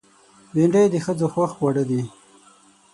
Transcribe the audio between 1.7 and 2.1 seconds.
دی